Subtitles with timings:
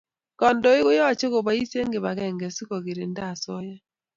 [0.39, 3.75] Kandoi koyache kobais en kibakeng si kokirinda asoya